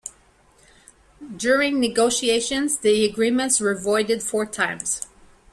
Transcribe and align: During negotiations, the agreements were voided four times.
During 1.37 1.79
negotiations, 1.79 2.75
the 2.79 3.05
agreements 3.05 3.59
were 3.59 3.75
voided 3.75 4.23
four 4.23 4.47
times. 4.47 5.05